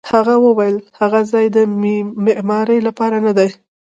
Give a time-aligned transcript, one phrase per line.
[0.13, 1.57] هغه وویل: هغه ځای د
[2.25, 3.49] معمارۍ لپاره نه دی.